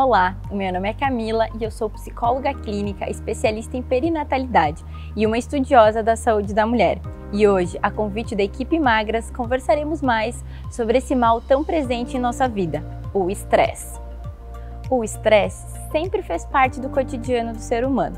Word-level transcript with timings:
Olá, 0.00 0.36
meu 0.48 0.72
nome 0.72 0.88
é 0.88 0.94
Camila 0.94 1.48
e 1.58 1.64
eu 1.64 1.72
sou 1.72 1.90
psicóloga 1.90 2.54
clínica, 2.54 3.10
especialista 3.10 3.76
em 3.76 3.82
perinatalidade 3.82 4.84
e 5.16 5.26
uma 5.26 5.36
estudiosa 5.36 6.04
da 6.04 6.14
saúde 6.14 6.54
da 6.54 6.64
mulher. 6.64 7.00
E 7.32 7.48
hoje, 7.48 7.76
a 7.82 7.90
convite 7.90 8.36
da 8.36 8.44
equipe 8.44 8.78
Magras, 8.78 9.28
conversaremos 9.28 10.00
mais 10.00 10.44
sobre 10.70 10.98
esse 10.98 11.16
mal 11.16 11.40
tão 11.40 11.64
presente 11.64 12.16
em 12.16 12.20
nossa 12.20 12.46
vida, 12.46 12.80
o 13.12 13.28
estresse. 13.28 14.00
O 14.88 15.02
estresse 15.02 15.66
sempre 15.90 16.22
fez 16.22 16.46
parte 16.46 16.78
do 16.78 16.90
cotidiano 16.90 17.52
do 17.52 17.60
ser 17.60 17.84
humano, 17.84 18.16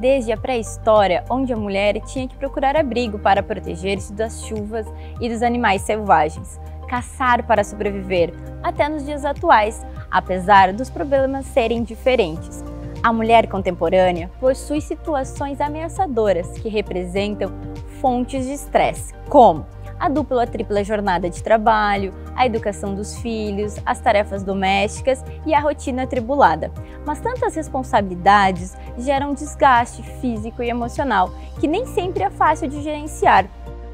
desde 0.00 0.32
a 0.32 0.36
pré-história, 0.36 1.24
onde 1.30 1.52
a 1.52 1.56
mulher 1.56 2.00
tinha 2.00 2.26
que 2.26 2.36
procurar 2.36 2.74
abrigo 2.74 3.20
para 3.20 3.40
proteger-se 3.40 4.12
das 4.14 4.44
chuvas 4.46 4.84
e 5.20 5.28
dos 5.28 5.42
animais 5.42 5.82
selvagens, 5.82 6.58
caçar 6.90 7.44
para 7.44 7.62
sobreviver, 7.62 8.34
até 8.64 8.88
nos 8.88 9.06
dias 9.06 9.24
atuais, 9.24 9.80
apesar 10.10 10.72
dos 10.72 10.90
problemas 10.90 11.46
serem 11.46 11.84
diferentes. 11.84 12.64
A 13.00 13.12
mulher 13.12 13.46
contemporânea 13.46 14.28
possui 14.40 14.80
situações 14.80 15.60
ameaçadoras 15.60 16.50
que 16.58 16.68
representam 16.68 17.52
fontes 18.00 18.44
de 18.44 18.54
estresse, 18.54 19.14
como 19.28 19.64
a 20.00 20.08
dupla 20.08 20.38
ou 20.38 20.42
a 20.42 20.46
tripla 20.46 20.82
jornada 20.82 21.30
de 21.30 21.42
trabalho, 21.42 22.12
a 22.34 22.44
educação 22.44 22.94
dos 22.94 23.18
filhos, 23.18 23.76
as 23.86 24.00
tarefas 24.00 24.42
domésticas 24.42 25.22
e 25.46 25.54
a 25.54 25.60
rotina 25.60 26.02
atribulada. 26.02 26.72
Mas 27.06 27.20
tantas 27.20 27.54
responsabilidades 27.54 28.76
geram 28.98 29.34
desgaste 29.34 30.02
físico 30.02 30.62
e 30.62 30.70
emocional 30.70 31.30
que 31.60 31.68
nem 31.68 31.86
sempre 31.86 32.22
é 32.24 32.30
fácil 32.30 32.66
de 32.66 32.82
gerenciar. 32.82 33.46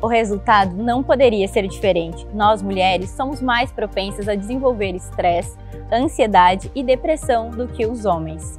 O 0.06 0.08
resultado 0.08 0.76
não 0.76 1.02
poderia 1.02 1.48
ser 1.48 1.66
diferente. 1.66 2.24
Nós 2.32 2.62
mulheres 2.62 3.10
somos 3.10 3.42
mais 3.42 3.72
propensas 3.72 4.28
a 4.28 4.36
desenvolver 4.36 4.94
estresse, 4.94 5.58
ansiedade 5.92 6.70
e 6.76 6.84
depressão 6.84 7.50
do 7.50 7.66
que 7.66 7.84
os 7.84 8.04
homens. 8.04 8.56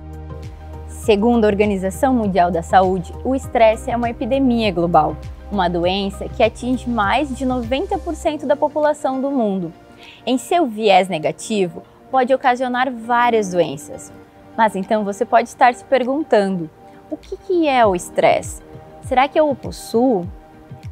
Segundo 0.89 1.45
a 1.45 1.47
Organização 1.47 2.13
Mundial 2.13 2.51
da 2.51 2.61
Saúde, 2.61 3.13
o 3.23 3.33
estresse 3.33 3.89
é 3.89 3.95
uma 3.95 4.09
epidemia 4.09 4.73
global 4.73 5.15
uma 5.49 5.69
doença 5.69 6.27
que 6.27 6.43
atinge 6.43 6.89
mais 6.89 7.33
de 7.33 7.45
90% 7.45 8.45
da 8.45 8.57
população 8.57 9.21
do 9.21 9.31
mundo. 9.31 9.71
Em 10.25 10.37
seu 10.37 10.67
viés 10.67 11.07
negativo, 11.07 11.81
pode 12.11 12.33
ocasionar 12.33 12.91
várias 12.91 13.51
doenças. 13.51 14.11
Mas 14.57 14.75
então 14.75 15.05
você 15.05 15.23
pode 15.23 15.47
estar 15.47 15.73
se 15.73 15.85
perguntando: 15.85 16.69
o 17.09 17.15
que, 17.15 17.69
é 17.69 17.85
o 17.85 17.95
estresse? 17.95 18.61
Será 19.03 19.29
que 19.29 19.39
eu 19.39 19.49
o 19.49 19.55
possuo? 19.55 20.27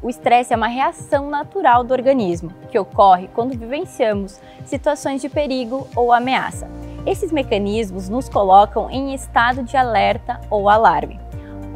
O 0.02 0.10
estresse 0.10 0.52
é 0.52 0.56
uma 0.56 0.68
reação 0.68 1.30
natural 1.30 1.82
do 1.82 1.92
organismo 1.92 2.50
que 2.70 2.78
ocorre 2.78 3.28
quando 3.34 3.58
vivenciamos 3.58 4.40
situações 4.64 5.20
de 5.20 5.28
perigo 5.28 5.86
ou 5.96 6.12
ameaça. 6.12 6.68
Esses 7.06 7.32
mecanismos 7.32 8.08
nos 8.08 8.28
colocam 8.28 8.90
em 8.90 9.14
estado 9.14 9.62
de 9.62 9.76
alerta 9.76 10.40
ou 10.50 10.68
alarme 10.68 11.20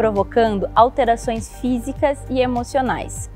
provocando 0.01 0.67
alterações 0.75 1.61
físicas 1.61 2.19
e 2.31 2.41
emocionais. 2.41 3.29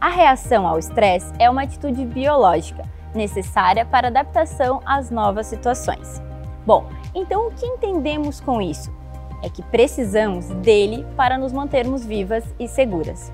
A 0.00 0.08
reação 0.08 0.66
ao 0.66 0.78
estresse 0.78 1.30
é 1.38 1.50
uma 1.50 1.64
atitude 1.64 2.02
biológica 2.06 2.82
necessária 3.14 3.84
para 3.84 4.08
adaptação 4.08 4.80
às 4.86 5.10
novas 5.10 5.46
situações. 5.48 6.22
Bom, 6.64 6.86
então 7.14 7.48
o 7.48 7.50
que 7.50 7.66
entendemos 7.66 8.40
com 8.40 8.58
isso? 8.62 8.90
É 9.42 9.50
que 9.50 9.62
precisamos 9.62 10.46
dele 10.46 11.06
para 11.14 11.36
nos 11.36 11.52
mantermos 11.52 12.06
vivas 12.06 12.42
e 12.58 12.66
seguras. 12.66 13.30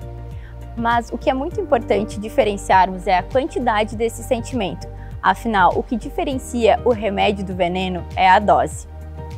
Mas 0.77 1.09
o 1.11 1.17
que 1.17 1.29
é 1.29 1.33
muito 1.33 1.59
importante 1.59 2.19
diferenciarmos 2.19 3.07
é 3.07 3.17
a 3.17 3.23
quantidade 3.23 3.95
desse 3.95 4.23
sentimento. 4.23 4.87
Afinal, 5.21 5.73
o 5.75 5.81
que 5.81 5.95
diferencia 5.95 6.79
o 6.85 6.91
remédio 6.91 7.45
do 7.45 7.55
veneno 7.55 8.03
é 8.15 8.29
a 8.29 8.39
dose. 8.39 8.87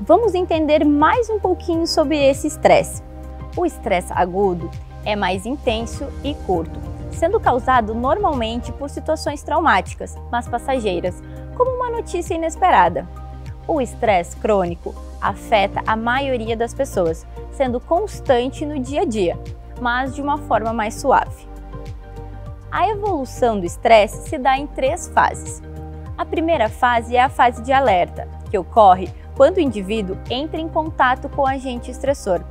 Vamos 0.01 0.33
entender 0.35 0.83
mais 0.83 1.29
um 1.29 1.39
pouquinho 1.39 1.87
sobre 1.87 2.17
esse 2.17 2.47
estresse. 2.47 3.01
O 3.55 3.65
estresse 3.65 4.11
agudo 4.13 4.69
é 5.05 5.15
mais 5.15 5.45
intenso 5.45 6.05
e 6.23 6.33
curto, 6.33 6.79
sendo 7.11 7.39
causado 7.39 7.95
normalmente 7.95 8.71
por 8.71 8.89
situações 8.89 9.41
traumáticas, 9.41 10.15
mas 10.31 10.47
passageiras, 10.47 11.21
como 11.55 11.71
uma 11.71 11.89
notícia 11.89 12.35
inesperada. 12.35 13.07
O 13.67 13.81
estresse 13.81 14.35
crônico 14.37 14.93
afeta 15.21 15.81
a 15.87 15.95
maioria 15.95 16.55
das 16.55 16.73
pessoas, 16.73 17.25
sendo 17.51 17.79
constante 17.79 18.65
no 18.65 18.79
dia 18.79 19.01
a 19.01 19.05
dia, 19.05 19.39
mas 19.81 20.15
de 20.15 20.21
uma 20.21 20.37
forma 20.37 20.73
mais 20.73 20.95
suave. 20.95 21.47
A 22.71 22.89
evolução 22.89 23.59
do 23.59 23.65
estresse 23.65 24.29
se 24.29 24.37
dá 24.37 24.57
em 24.57 24.67
três 24.67 25.07
fases. 25.09 25.61
A 26.17 26.25
primeira 26.25 26.67
fase 26.67 27.15
é 27.15 27.21
a 27.21 27.29
fase 27.29 27.61
de 27.61 27.71
alerta, 27.71 28.27
que 28.49 28.57
ocorre 28.57 29.09
quando 29.35 29.57
o 29.57 29.61
indivíduo 29.61 30.17
entra 30.29 30.59
em 30.59 30.67
contato 30.67 31.29
com 31.29 31.43
o 31.43 31.47
agente 31.47 31.91
estressor, 31.91 32.43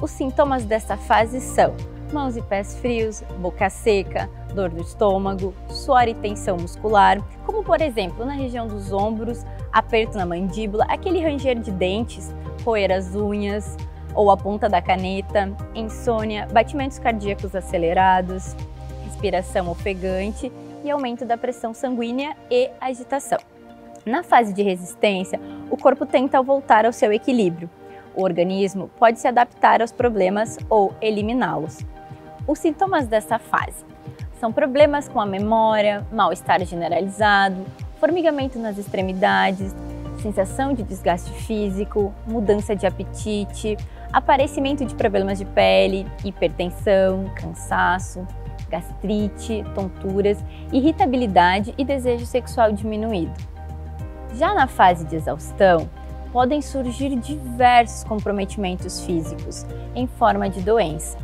os 0.00 0.10
sintomas 0.10 0.64
dessa 0.64 0.96
fase 0.96 1.40
são 1.40 1.74
mãos 2.10 2.36
e 2.36 2.42
pés 2.42 2.74
frios, 2.78 3.22
boca 3.38 3.68
seca, 3.68 4.28
dor 4.54 4.72
no 4.72 4.80
estômago, 4.80 5.54
suor 5.68 6.08
e 6.08 6.14
tensão 6.14 6.56
muscular, 6.56 7.22
como 7.44 7.62
por 7.62 7.80
exemplo 7.80 8.24
na 8.24 8.32
região 8.32 8.66
dos 8.66 8.92
ombros, 8.92 9.44
aperto 9.70 10.16
na 10.16 10.24
mandíbula, 10.24 10.86
aquele 10.88 11.20
ranger 11.20 11.58
de 11.58 11.70
dentes, 11.70 12.34
roer 12.64 12.90
as 12.90 13.14
unhas 13.14 13.76
ou 14.14 14.30
a 14.30 14.36
ponta 14.36 14.68
da 14.68 14.82
caneta, 14.82 15.52
insônia, 15.74 16.46
batimentos 16.52 16.98
cardíacos 16.98 17.54
acelerados, 17.54 18.54
respiração 19.04 19.70
ofegante 19.70 20.50
e 20.84 20.90
aumento 20.90 21.24
da 21.24 21.36
pressão 21.36 21.74
sanguínea 21.74 22.36
e 22.50 22.70
agitação. 22.80 23.38
Na 24.04 24.22
fase 24.22 24.52
de 24.52 24.62
resistência, 24.62 25.38
o 25.70 25.76
corpo 25.76 26.06
tenta 26.06 26.42
voltar 26.42 26.86
ao 26.86 26.92
seu 26.92 27.12
equilíbrio, 27.12 27.68
o 28.14 28.22
organismo 28.22 28.90
pode 28.98 29.20
se 29.20 29.28
adaptar 29.28 29.80
aos 29.80 29.92
problemas 29.92 30.58
ou 30.68 30.92
eliminá-los. 31.00 31.78
Os 32.46 32.58
sintomas 32.58 33.06
dessa 33.06 33.38
fase 33.38 33.84
são 34.40 34.52
problemas 34.52 35.08
com 35.08 35.20
a 35.20 35.26
memória, 35.26 36.06
mal-estar 36.10 36.64
generalizado, 36.64 37.64
formigamento 37.98 38.58
nas 38.58 38.78
extremidades, 38.78 39.74
sensação 40.20 40.72
de 40.72 40.82
desgaste 40.82 41.30
físico, 41.30 42.12
mudança 42.26 42.74
de 42.74 42.86
apetite, 42.86 43.76
aparecimento 44.12 44.84
de 44.84 44.94
problemas 44.94 45.38
de 45.38 45.44
pele, 45.44 46.06
hipertensão, 46.24 47.30
cansaço, 47.34 48.26
gastrite, 48.68 49.64
tonturas, 49.74 50.38
irritabilidade 50.72 51.74
e 51.76 51.84
desejo 51.84 52.26
sexual 52.26 52.72
diminuído. 52.72 53.32
Já 54.34 54.54
na 54.54 54.66
fase 54.66 55.04
de 55.04 55.16
exaustão, 55.16 55.88
podem 56.32 56.62
surgir 56.62 57.16
diversos 57.16 58.04
comprometimentos 58.04 59.04
físicos 59.04 59.66
em 59.94 60.06
forma 60.06 60.48
de 60.48 60.60
doença. 60.60 61.18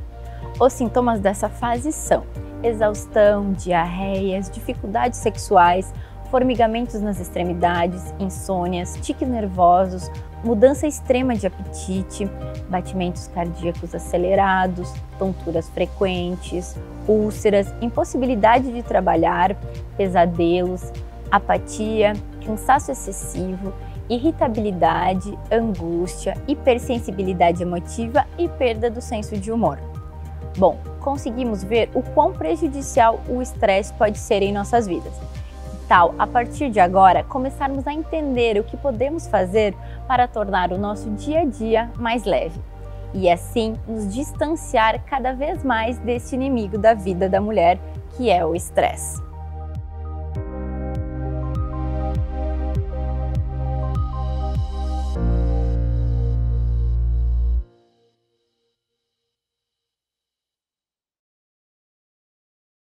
Os 0.59 0.73
sintomas 0.73 1.21
dessa 1.21 1.49
fase 1.49 1.93
são 1.93 2.25
exaustão, 2.63 3.53
diarreias, 3.53 4.51
dificuldades 4.51 5.19
sexuais, 5.21 5.93
formigamentos 6.31 7.01
nas 7.01 7.21
extremidades, 7.21 8.13
insônias, 8.19 8.99
tiques 9.01 9.29
nervosos, 9.29 10.11
mudança 10.47 10.87
extrema 10.87 11.35
de 11.35 11.49
apetite, 11.49 12.25
batimentos 12.71 13.27
cardíacos 13.27 13.93
acelerados, 13.93 14.95
tonturas 15.19 15.69
frequentes, 15.71 16.77
úlceras, 17.09 17.75
impossibilidade 17.83 18.73
de 18.73 18.81
trabalhar, 18.81 19.57
pesadelos, 19.97 20.93
apatia, 21.33 22.13
cansaço 22.45 22.93
excessivo, 22.93 23.75
irritabilidade, 24.09 25.37
angústia, 25.51 26.41
hipersensibilidade 26.47 27.65
emotiva 27.65 28.25
e 28.39 28.49
perda 28.49 28.89
do 28.89 29.01
senso 29.01 29.37
de 29.37 29.51
humor. 29.51 29.81
Bom, 30.57 30.79
conseguimos 31.01 31.65
ver 31.65 31.91
o 31.93 32.03
quão 32.03 32.33
prejudicial 32.33 33.21
o 33.29 33.43
estresse 33.43 33.93
pode 33.95 34.17
ser 34.17 34.43
em 34.43 34.53
nossas 34.53 34.87
vidas. 34.87 35.13
Que 35.87 35.91
tal, 35.91 36.17
a 36.19 36.27
partir 36.27 36.69
de 36.69 36.81
agora, 36.81 37.23
começarmos 37.23 37.87
a 37.87 37.95
entender 37.95 38.59
o 38.59 38.65
que 38.65 38.77
podemos 38.77 39.29
fazer 39.29 39.73
para 40.09 40.27
tornar 40.27 40.73
o 40.73 40.79
nosso 40.79 41.09
dia 41.11 41.43
a 41.43 41.45
dia 41.45 41.93
mais 41.97 42.25
leve 42.25 42.61
e 43.15 43.31
assim 43.31 43.77
nos 43.87 44.13
distanciar 44.13 45.05
cada 45.05 45.33
vez 45.33 45.63
mais 45.63 45.97
deste 45.99 46.35
inimigo 46.35 46.77
da 46.77 46.93
vida 46.93 47.29
da 47.29 47.41
mulher, 47.41 47.79
que 48.17 48.29
é 48.29 48.45
o 48.45 48.53
estresse. 48.53 49.26